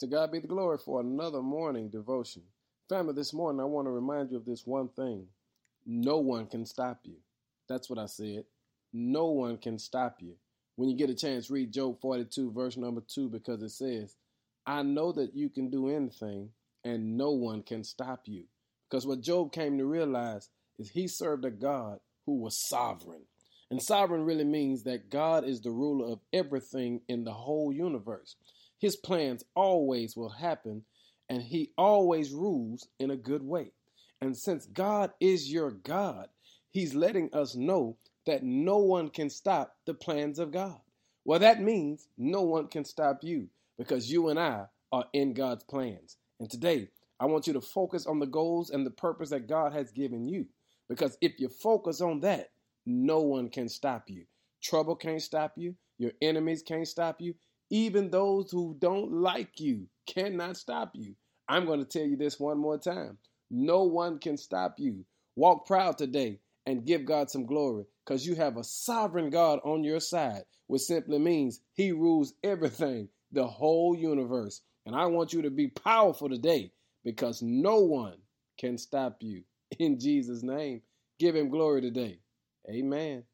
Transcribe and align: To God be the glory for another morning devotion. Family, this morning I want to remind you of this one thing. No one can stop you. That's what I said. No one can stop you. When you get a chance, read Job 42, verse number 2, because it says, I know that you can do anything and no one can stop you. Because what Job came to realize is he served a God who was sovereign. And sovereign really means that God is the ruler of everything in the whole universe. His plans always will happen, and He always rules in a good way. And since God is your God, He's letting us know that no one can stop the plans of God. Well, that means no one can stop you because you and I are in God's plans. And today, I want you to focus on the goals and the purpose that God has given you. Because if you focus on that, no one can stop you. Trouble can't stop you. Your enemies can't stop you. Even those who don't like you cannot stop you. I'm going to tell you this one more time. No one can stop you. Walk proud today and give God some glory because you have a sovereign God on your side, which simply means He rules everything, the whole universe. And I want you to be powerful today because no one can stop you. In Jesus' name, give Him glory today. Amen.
To 0.00 0.06
God 0.06 0.30
be 0.30 0.38
the 0.38 0.46
glory 0.46 0.78
for 0.78 1.00
another 1.00 1.42
morning 1.42 1.88
devotion. 1.88 2.42
Family, 2.88 3.14
this 3.14 3.34
morning 3.34 3.60
I 3.60 3.64
want 3.64 3.88
to 3.88 3.90
remind 3.90 4.30
you 4.30 4.36
of 4.36 4.44
this 4.44 4.64
one 4.64 4.88
thing. 4.88 5.26
No 5.84 6.18
one 6.18 6.46
can 6.46 6.64
stop 6.66 7.00
you. 7.02 7.16
That's 7.68 7.90
what 7.90 7.98
I 7.98 8.06
said. 8.06 8.44
No 8.92 9.26
one 9.26 9.58
can 9.58 9.76
stop 9.76 10.18
you. 10.20 10.34
When 10.76 10.88
you 10.88 10.96
get 10.96 11.10
a 11.10 11.16
chance, 11.16 11.50
read 11.50 11.72
Job 11.72 12.00
42, 12.00 12.52
verse 12.52 12.76
number 12.76 13.02
2, 13.12 13.28
because 13.28 13.60
it 13.60 13.70
says, 13.70 14.14
I 14.64 14.82
know 14.82 15.10
that 15.12 15.34
you 15.34 15.48
can 15.48 15.68
do 15.68 15.88
anything 15.88 16.50
and 16.84 17.16
no 17.16 17.32
one 17.32 17.64
can 17.64 17.82
stop 17.82 18.22
you. 18.26 18.44
Because 18.88 19.04
what 19.04 19.20
Job 19.20 19.52
came 19.52 19.78
to 19.78 19.84
realize 19.84 20.48
is 20.78 20.90
he 20.90 21.08
served 21.08 21.44
a 21.44 21.50
God 21.50 21.98
who 22.24 22.38
was 22.38 22.68
sovereign. 22.68 23.22
And 23.68 23.82
sovereign 23.82 24.24
really 24.24 24.44
means 24.44 24.84
that 24.84 25.10
God 25.10 25.44
is 25.44 25.60
the 25.60 25.72
ruler 25.72 26.06
of 26.12 26.20
everything 26.32 27.00
in 27.08 27.24
the 27.24 27.32
whole 27.32 27.72
universe. 27.72 28.36
His 28.78 28.96
plans 28.96 29.44
always 29.54 30.16
will 30.16 30.30
happen, 30.30 30.84
and 31.28 31.42
He 31.42 31.72
always 31.76 32.32
rules 32.32 32.88
in 32.98 33.10
a 33.10 33.16
good 33.16 33.42
way. 33.42 33.72
And 34.20 34.36
since 34.36 34.66
God 34.66 35.12
is 35.20 35.52
your 35.52 35.70
God, 35.70 36.28
He's 36.70 36.94
letting 36.94 37.32
us 37.32 37.54
know 37.54 37.96
that 38.26 38.42
no 38.42 38.78
one 38.78 39.08
can 39.08 39.30
stop 39.30 39.76
the 39.86 39.94
plans 39.94 40.38
of 40.38 40.52
God. 40.52 40.80
Well, 41.24 41.40
that 41.40 41.62
means 41.62 42.08
no 42.16 42.42
one 42.42 42.68
can 42.68 42.84
stop 42.84 43.18
you 43.22 43.48
because 43.76 44.10
you 44.10 44.28
and 44.28 44.38
I 44.38 44.66
are 44.92 45.06
in 45.12 45.34
God's 45.34 45.64
plans. 45.64 46.16
And 46.40 46.50
today, 46.50 46.88
I 47.20 47.26
want 47.26 47.46
you 47.46 47.52
to 47.54 47.60
focus 47.60 48.06
on 48.06 48.18
the 48.18 48.26
goals 48.26 48.70
and 48.70 48.86
the 48.86 48.90
purpose 48.90 49.30
that 49.30 49.48
God 49.48 49.72
has 49.72 49.90
given 49.90 50.28
you. 50.28 50.46
Because 50.88 51.18
if 51.20 51.38
you 51.38 51.48
focus 51.48 52.00
on 52.00 52.20
that, 52.20 52.50
no 52.86 53.20
one 53.20 53.50
can 53.50 53.68
stop 53.68 54.04
you. 54.08 54.24
Trouble 54.62 54.96
can't 54.96 55.20
stop 55.20 55.52
you. 55.56 55.74
Your 55.98 56.12
enemies 56.22 56.62
can't 56.62 56.86
stop 56.86 57.20
you. 57.20 57.34
Even 57.70 58.10
those 58.10 58.50
who 58.50 58.76
don't 58.78 59.12
like 59.12 59.60
you 59.60 59.86
cannot 60.06 60.56
stop 60.56 60.92
you. 60.94 61.14
I'm 61.48 61.66
going 61.66 61.80
to 61.80 61.84
tell 61.84 62.06
you 62.06 62.16
this 62.16 62.40
one 62.40 62.58
more 62.58 62.78
time. 62.78 63.18
No 63.50 63.84
one 63.84 64.18
can 64.18 64.36
stop 64.36 64.74
you. 64.78 65.04
Walk 65.36 65.66
proud 65.66 65.98
today 65.98 66.40
and 66.66 66.84
give 66.84 67.04
God 67.04 67.30
some 67.30 67.46
glory 67.46 67.84
because 68.04 68.26
you 68.26 68.34
have 68.34 68.56
a 68.56 68.64
sovereign 68.64 69.30
God 69.30 69.60
on 69.64 69.84
your 69.84 70.00
side, 70.00 70.42
which 70.66 70.82
simply 70.82 71.18
means 71.18 71.60
He 71.74 71.92
rules 71.92 72.34
everything, 72.42 73.08
the 73.32 73.46
whole 73.46 73.96
universe. 73.96 74.60
And 74.84 74.94
I 74.94 75.06
want 75.06 75.32
you 75.32 75.42
to 75.42 75.50
be 75.50 75.68
powerful 75.68 76.28
today 76.28 76.72
because 77.04 77.42
no 77.42 77.80
one 77.80 78.18
can 78.58 78.76
stop 78.76 79.18
you. 79.20 79.42
In 79.78 79.98
Jesus' 79.98 80.42
name, 80.42 80.82
give 81.18 81.36
Him 81.36 81.50
glory 81.50 81.80
today. 81.82 82.18
Amen. 82.70 83.24